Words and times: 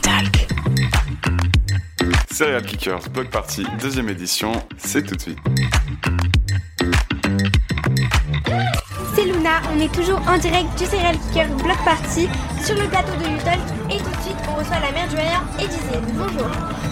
Talk. 0.00 0.46
Serial 2.30 2.62
Kickers 2.62 3.08
Block 3.10 3.28
Party, 3.30 3.64
deuxième 3.80 4.08
édition, 4.08 4.52
c'est 4.78 5.02
tout 5.02 5.14
de 5.16 5.20
suite. 5.20 5.38
C'est 9.14 9.24
Luna, 9.24 9.60
on 9.74 9.80
est 9.80 9.92
toujours 9.92 10.20
en 10.28 10.38
direct 10.38 10.78
du 10.78 10.84
Serial 10.86 11.16
Kicker 11.18 11.48
Block 11.56 11.78
Party 11.84 12.28
sur 12.64 12.76
le 12.76 12.88
plateau 12.88 13.12
de 13.18 13.26
Utalk 13.34 13.58
et 13.90 13.98
tout 13.98 14.10
de 14.10 14.22
suite 14.22 14.36
on 14.48 14.54
reçoit 14.58 14.78
la 14.78 14.92
mère 14.92 15.08
du 15.08 15.16
Hayan 15.16 15.42
et 15.58 15.66
Disney. 15.66 16.00
Bonjour. 16.14 16.46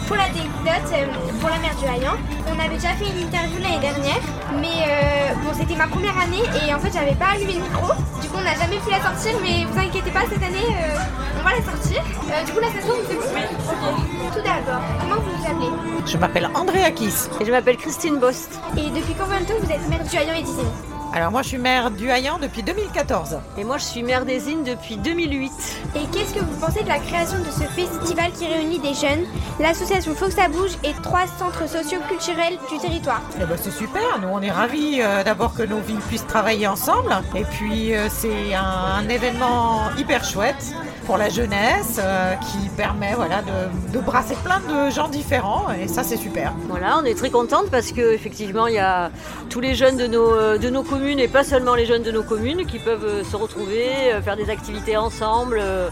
Pour 0.08 0.16
la 0.16 0.28
décote, 0.30 0.92
euh, 0.92 1.06
pour 1.40 1.48
la 1.48 1.58
mère 1.58 1.76
du 1.76 1.84
Hayan, 1.84 2.16
on 2.48 2.58
avait 2.58 2.74
déjà 2.74 2.88
fait 2.94 3.06
une 3.06 3.28
interview 3.28 3.58
l'année 3.62 3.78
dernière, 3.78 4.20
mais 4.60 4.82
euh, 4.88 5.34
bon 5.44 5.50
c'était 5.54 5.76
ma 5.76 5.86
première 5.86 6.18
année 6.18 6.42
et 6.66 6.74
en 6.74 6.80
fait 6.80 6.90
j'avais 6.92 7.14
pas 7.14 7.34
allumé 7.34 7.54
le 7.54 7.60
micro, 7.60 7.92
du 8.20 8.28
coup 8.28 8.38
on 8.38 8.44
n'a 8.44 8.54
jamais 8.56 8.78
pu 8.78 8.90
la 8.90 9.00
sortir, 9.00 9.38
mais 9.42 9.64
vous 9.70 9.78
inquiétez 9.78 10.10
pas 10.10 10.26
cette 10.28 10.42
année 10.42 10.68
euh, 10.74 11.38
on 11.38 11.44
va 11.44 11.50
la 11.54 11.62
sortir. 11.62 12.02
Euh, 12.02 12.44
du 12.44 12.52
coup 12.52 12.60
la 12.60 12.70
station 12.70 12.94
c'est 13.06 13.14
bon. 13.14 13.94
Tout 14.34 14.42
d'abord, 14.42 14.82
comment 15.00 15.20
vous 15.22 15.32
vous 15.38 15.46
appelez? 15.46 15.70
Je 16.04 16.18
m'appelle 16.18 16.50
Andrea 16.54 16.90
Kiss. 16.90 17.30
Et 17.40 17.44
je 17.44 17.50
m'appelle 17.50 17.76
Christine 17.76 18.18
Bost. 18.18 18.60
Et 18.76 18.90
depuis 18.90 19.14
combien 19.14 19.40
de 19.40 19.44
temps 19.44 19.58
vous 19.62 19.70
êtes 19.70 19.88
mère 19.88 20.02
du 20.02 20.16
Hayan 20.16 20.34
et 20.34 20.42
Disney 20.42 20.68
Alors 21.14 21.30
moi 21.30 21.42
je 21.42 21.48
suis 21.48 21.58
maire 21.58 21.90
du 21.90 22.10
Hayan 22.10 22.38
depuis 22.38 22.62
2014. 22.62 23.38
Et 23.56 23.64
moi, 23.64 23.78
je 23.78 23.84
suis 23.84 24.02
maire 24.02 24.24
des 24.24 24.50
Innes 24.50 24.62
depuis 24.62 24.96
2008. 24.96 25.50
Et 25.96 26.00
qu'est-ce 26.12 26.34
que 26.34 26.40
vous 26.40 26.56
pensez 26.60 26.82
de 26.82 26.88
la 26.88 26.98
création 26.98 27.38
de 27.38 27.50
ce 27.50 27.64
festival 27.64 28.30
qui 28.32 28.46
réunit 28.46 28.78
des 28.78 28.94
jeunes, 28.94 29.24
l'association 29.58 30.14
Faut 30.14 30.26
que 30.26 30.32
ça 30.32 30.48
bouge 30.48 30.72
et 30.84 30.92
trois 31.02 31.26
centres 31.38 31.68
socio-culturels 31.68 32.58
du 32.70 32.78
territoire 32.78 33.22
Eh 33.40 33.44
ben, 33.44 33.56
c'est 33.60 33.70
super, 33.72 34.20
nous 34.20 34.28
on 34.28 34.40
est 34.42 34.50
ravis 34.50 35.00
euh, 35.00 35.24
d'abord 35.24 35.54
que 35.54 35.62
nos 35.62 35.80
villes 35.80 35.98
puissent 36.08 36.26
travailler 36.26 36.66
ensemble. 36.66 37.10
Et 37.34 37.44
puis 37.44 37.94
euh, 37.94 38.08
c'est 38.10 38.54
un, 38.54 38.62
un 38.62 39.08
événement 39.08 39.90
hyper 39.96 40.24
chouette 40.24 40.74
pour 41.06 41.16
la 41.16 41.30
jeunesse 41.30 41.98
euh, 41.98 42.34
qui 42.34 42.68
permet 42.76 43.14
voilà, 43.14 43.40
de, 43.40 43.92
de 43.94 43.98
brasser 43.98 44.36
plein 44.44 44.60
de 44.60 44.90
gens 44.90 45.08
différents 45.08 45.66
et 45.72 45.88
ça 45.88 46.02
c'est 46.04 46.18
super. 46.18 46.52
Voilà, 46.68 46.98
on 46.98 47.04
est 47.04 47.16
très 47.16 47.30
contente 47.30 47.70
parce 47.70 47.92
que 47.92 48.12
effectivement, 48.12 48.66
il 48.66 48.74
y 48.74 48.78
a 48.78 49.10
tous 49.48 49.60
les 49.60 49.74
jeunes 49.74 49.96
de 49.96 50.06
nos, 50.06 50.30
euh, 50.34 50.58
de 50.58 50.68
nos 50.68 50.82
communes 50.82 50.97
et 51.06 51.28
pas 51.28 51.44
seulement 51.44 51.74
les 51.74 51.86
jeunes 51.86 52.02
de 52.02 52.10
nos 52.10 52.22
communes 52.22 52.66
qui 52.66 52.78
peuvent 52.78 53.04
euh, 53.04 53.24
se 53.24 53.36
retrouver, 53.36 54.12
euh, 54.12 54.20
faire 54.20 54.36
des 54.36 54.50
activités 54.50 54.96
ensemble, 54.96 55.58
euh, 55.60 55.88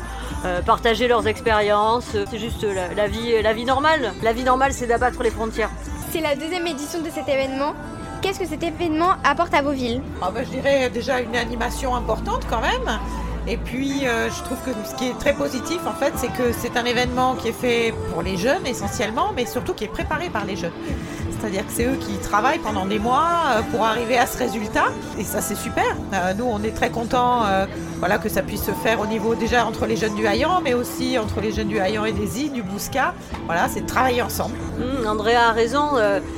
partager 0.64 1.06
leurs 1.06 1.26
expériences. 1.28 2.16
C'est 2.30 2.38
juste 2.38 2.64
la, 2.64 2.92
la 2.92 3.06
vie, 3.06 3.40
la 3.42 3.52
vie 3.52 3.64
normale. 3.64 4.12
La 4.22 4.32
vie 4.32 4.42
normale, 4.42 4.72
c'est 4.72 4.86
d'abattre 4.86 5.22
les 5.22 5.30
frontières. 5.30 5.70
C'est 6.10 6.20
la 6.20 6.34
deuxième 6.34 6.66
édition 6.66 7.00
de 7.02 7.10
cet 7.10 7.28
événement. 7.28 7.74
Qu'est-ce 8.20 8.40
que 8.40 8.46
cet 8.46 8.62
événement 8.62 9.14
apporte 9.24 9.54
à 9.54 9.62
vos 9.62 9.72
villes? 9.72 10.02
Ah 10.20 10.30
ben, 10.34 10.44
je 10.44 10.50
dirais 10.50 10.90
déjà 10.90 11.20
une 11.20 11.36
animation 11.36 11.94
importante 11.94 12.42
quand 12.50 12.60
même. 12.60 12.98
Et 13.48 13.56
puis, 13.56 14.06
euh, 14.06 14.28
je 14.28 14.42
trouve 14.42 14.58
que 14.64 14.70
ce 14.84 14.94
qui 14.96 15.08
est 15.08 15.18
très 15.18 15.32
positif, 15.32 15.78
en 15.86 15.92
fait, 15.92 16.12
c'est 16.16 16.32
que 16.32 16.52
c'est 16.52 16.76
un 16.76 16.84
événement 16.84 17.36
qui 17.36 17.48
est 17.48 17.52
fait 17.52 17.94
pour 18.12 18.22
les 18.22 18.36
jeunes 18.36 18.66
essentiellement, 18.66 19.32
mais 19.36 19.46
surtout 19.46 19.72
qui 19.72 19.84
est 19.84 19.88
préparé 19.88 20.30
par 20.30 20.44
les 20.44 20.56
jeunes. 20.56 20.72
C'est-à-dire 21.30 21.64
que 21.64 21.72
c'est 21.72 21.84
eux 21.84 21.96
qui 22.00 22.16
travaillent 22.18 22.58
pendant 22.58 22.86
des 22.86 22.98
mois 22.98 23.28
euh, 23.46 23.62
pour 23.70 23.84
arriver 23.84 24.18
à 24.18 24.26
ce 24.26 24.38
résultat. 24.38 24.86
Et 25.16 25.22
ça, 25.22 25.40
c'est 25.40 25.54
super. 25.54 25.84
Euh, 26.12 26.34
nous, 26.34 26.44
on 26.44 26.60
est 26.64 26.74
très 26.74 26.90
contents 26.90 27.44
voilà, 27.98 28.18
que 28.18 28.28
ça 28.28 28.42
puisse 28.42 28.62
se 28.62 28.72
faire 28.72 29.00
au 29.00 29.06
niveau 29.06 29.34
déjà 29.34 29.64
entre 29.64 29.86
les 29.86 29.96
jeunes 29.96 30.14
du 30.14 30.26
Hayan, 30.26 30.60
mais 30.62 30.74
aussi 30.74 31.16
entre 31.18 31.40
les 31.40 31.52
jeunes 31.52 31.68
du 31.68 31.78
Hayan 31.78 32.04
et 32.04 32.12
des 32.12 32.40
îles, 32.40 32.52
du 32.52 32.62
Bouscat. 32.62 33.14
Voilà, 33.46 33.68
c'est 33.68 33.82
de 33.82 33.86
travailler 33.86 34.22
ensemble. 34.22 34.56
Hum, 34.78 35.06
Andrea 35.06 35.48
a 35.48 35.52
raison, 35.52 35.92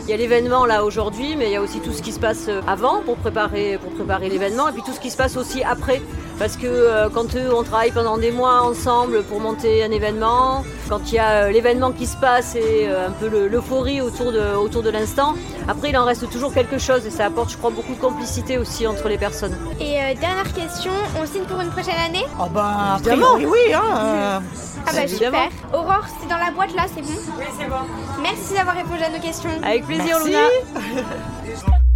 il 0.04 0.10
y 0.10 0.12
a 0.12 0.16
l'événement 0.16 0.66
là 0.66 0.84
aujourd'hui, 0.84 1.36
mais 1.36 1.46
il 1.46 1.52
y 1.52 1.56
a 1.56 1.62
aussi 1.62 1.80
tout 1.80 1.92
ce 1.92 2.02
qui 2.02 2.12
se 2.12 2.20
passe 2.20 2.48
avant 2.66 3.02
pour 3.02 3.16
préparer, 3.16 3.78
pour 3.82 3.92
préparer 3.92 4.28
l'événement, 4.28 4.68
et 4.68 4.72
puis 4.72 4.82
tout 4.84 4.92
ce 4.92 5.00
qui 5.00 5.10
se 5.10 5.16
passe 5.16 5.36
aussi 5.36 5.64
après. 5.64 6.02
Parce 6.38 6.56
que 6.56 6.66
euh, 6.66 7.08
quand 7.12 7.34
eux, 7.34 7.52
on 7.52 7.64
travaille 7.64 7.90
pendant 7.90 8.16
des 8.16 8.30
mois 8.30 8.62
ensemble 8.62 9.24
pour 9.24 9.40
monter 9.40 9.82
un 9.82 9.90
événement, 9.90 10.62
quand 10.88 11.00
il 11.10 11.14
y 11.14 11.18
a 11.18 11.30
euh, 11.46 11.50
l'événement 11.50 11.90
qui 11.90 12.06
se 12.06 12.16
passe 12.16 12.54
et 12.54 12.86
euh, 12.88 13.08
un 13.08 13.10
peu 13.10 13.28
le- 13.28 13.48
l'euphorie 13.48 14.00
autour 14.00 14.30
de, 14.30 14.54
autour 14.56 14.82
de 14.84 14.90
l'instant, 14.90 15.34
après 15.66 15.90
il 15.90 15.96
en 15.96 16.04
reste 16.04 16.30
toujours 16.30 16.54
quelque 16.54 16.78
chose 16.78 17.04
et 17.06 17.10
ça 17.10 17.26
apporte, 17.26 17.50
je 17.50 17.56
crois, 17.56 17.70
beaucoup 17.70 17.92
de 17.94 18.00
complicité 18.00 18.56
aussi 18.56 18.86
entre 18.86 19.08
les 19.08 19.18
personnes. 19.18 19.56
Et 19.80 20.00
euh, 20.00 20.14
dernière 20.14 20.52
question, 20.54 20.92
on 21.20 21.26
signe 21.26 21.42
pour 21.42 21.60
une 21.60 21.70
prochaine 21.70 21.98
année? 22.06 22.24
Oh 22.40 22.44
ben, 22.54 22.60
a 22.62 22.96
Évidemment. 22.98 23.34
priori, 23.34 23.46
oui. 23.66 23.74
Hein, 23.74 23.82
euh, 23.96 24.38
Ah 24.86 24.90
bah 24.94 25.02
Évidemment. 25.02 25.42
super. 25.50 25.78
Aurore, 25.80 26.04
c'est 26.20 26.28
dans 26.28 26.38
la 26.38 26.52
boîte 26.52 26.74
là, 26.76 26.82
c'est 26.94 27.02
bon? 27.02 27.08
Oui, 27.36 27.44
c'est 27.58 27.66
bon. 27.68 28.22
Merci 28.22 28.54
d'avoir 28.54 28.76
répondu 28.76 29.02
à 29.02 29.10
nos 29.10 29.20
questions. 29.20 29.50
Avec 29.64 29.84
plaisir, 29.86 30.18
Merci. 30.24 30.26
Luna. 30.28 31.72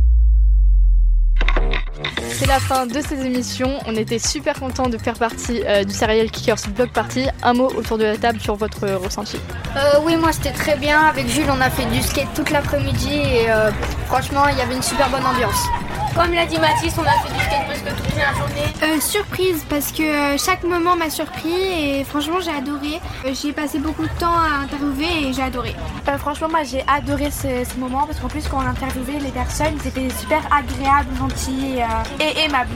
C'est 2.43 2.49
la 2.49 2.59
fin 2.59 2.87
de 2.87 3.01
cette 3.01 3.25
émission. 3.25 3.79
On 3.87 3.95
était 3.95 4.19
super 4.19 4.59
contents 4.59 4.89
de 4.89 4.99
faire 4.99 5.15
partie 5.15 5.63
euh, 5.65 5.85
du 5.85 5.95
Serial 5.95 6.29
Kickers 6.29 6.57
Block 6.75 6.91
Party. 6.91 7.29
Un 7.45 7.53
mot 7.53 7.71
autour 7.77 7.99
de 7.99 8.03
la 8.03 8.17
table 8.17 8.41
sur 8.41 8.57
votre 8.57 8.83
euh, 8.83 8.99
ressenti. 8.99 9.37
Euh, 9.77 10.01
oui, 10.03 10.17
moi 10.17 10.33
c'était 10.33 10.51
très 10.51 10.77
bien. 10.77 11.03
Avec 11.03 11.29
Jules, 11.29 11.47
on 11.49 11.61
a 11.61 11.71
fait 11.71 11.85
du 11.85 12.03
skate 12.03 12.35
toute 12.35 12.51
l'après-midi 12.51 13.15
et 13.15 13.47
franchement, 14.09 14.49
il 14.49 14.59
y 14.59 14.61
avait 14.61 14.75
une 14.75 14.83
super 14.83 15.09
bonne 15.09 15.25
ambiance. 15.25 15.69
Comme 16.15 16.33
l'a 16.35 16.45
dit 16.47 16.59
Mathis, 16.59 16.93
on 16.99 17.03
a 17.03 17.13
fait 17.13 17.33
du 17.33 17.41
skate 17.41 17.67
presque 17.67 17.97
toute 17.97 18.17
la 18.17 18.33
journée. 18.35 18.73
Euh, 18.83 19.01
surprise 19.01 19.65
parce 19.69 19.91
que 19.93 20.03
euh, 20.03 20.37
chaque 20.39 20.63
moment 20.63 20.95
m'a 20.95 21.09
surpris 21.09 21.51
et 21.55 22.05
franchement 22.05 22.39
j'ai 22.41 22.51
adoré. 22.51 23.01
Euh, 23.25 23.33
j'ai 23.33 23.53
passé 23.53 23.79
beaucoup 23.79 24.03
de 24.03 24.19
temps 24.19 24.35
à 24.37 24.63
interviewer 24.65 25.29
et 25.29 25.33
j'ai 25.33 25.43
adoré. 25.43 25.75
Euh, 26.09 26.19
franchement, 26.19 26.49
moi 26.51 26.65
j'ai 26.65 26.85
adoré 26.87 27.31
ce, 27.31 27.65
ce 27.65 27.79
moment 27.79 28.07
parce 28.07 28.21
qu'en 28.21 28.29
plus, 28.29 28.47
quand 28.47 28.59
on 28.59 28.67
interviewait 28.67 29.21
les 29.21 29.31
personnes, 29.31 29.79
ils 29.83 29.89
étaient 29.89 30.11
super 30.11 30.41
agréables, 30.53 31.17
gentils 31.19 31.81
euh, 31.81 32.25
et 32.25 32.45
aimables. 32.45 32.71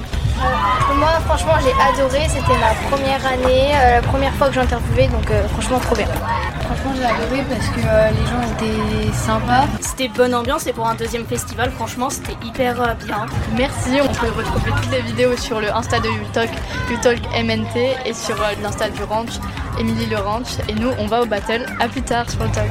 Moi, 0.95 1.11
franchement, 1.27 1.55
j'ai 1.63 1.73
adoré. 1.73 2.27
C'était 2.29 2.59
ma 2.59 2.75
première 2.91 3.25
année, 3.27 3.71
euh, 3.75 3.97
la 3.97 4.03
première 4.03 4.33
fois 4.35 4.49
que 4.49 4.55
j'interviewais, 4.55 5.09
donc 5.09 5.31
euh, 5.31 5.47
franchement, 5.49 5.79
trop 5.79 5.95
bien. 5.95 6.07
Franchement, 6.07 6.93
j'ai 6.97 7.05
adoré 7.05 7.45
parce 7.49 7.69
que 7.69 7.81
euh, 7.87 8.11
les 8.11 8.27
gens 8.27 8.43
étaient 8.55 9.13
sympas. 9.13 9.67
C'était 9.81 10.09
bonne 10.09 10.35
ambiance 10.35 10.67
et 10.67 10.73
pour 10.73 10.87
un 10.87 10.95
deuxième 10.95 11.25
festival, 11.27 11.71
franchement, 11.71 12.11
c'était 12.11 12.37
hyper 12.45 12.81
euh, 12.81 12.95
bien. 13.05 13.27
Merci. 13.57 14.01
On 14.03 14.09
peut 14.09 14.33
retrouver 14.37 14.71
toutes 14.83 14.91
les 14.91 15.03
vidéos 15.03 15.37
sur 15.37 15.61
le 15.61 15.71
Insta 15.73 16.01
de 16.01 16.09
Utalk, 16.09 16.51
Utalk 16.91 17.23
MNT 17.35 17.97
et 18.05 18.13
sur 18.13 18.41
euh, 18.43 18.53
l'Insta 18.63 18.89
du 18.89 19.03
Ranch, 19.05 19.39
Émilie 19.79 20.07
le 20.07 20.19
Ranch. 20.19 20.59
Et 20.69 20.75
nous, 20.75 20.91
on 20.99 21.07
va 21.07 21.23
au 21.23 21.27
battle. 21.27 21.67
À 21.81 21.89
plus 21.89 22.03
tard 22.03 22.29
sur 22.29 22.43
le 22.43 22.51
talk. 22.51 22.71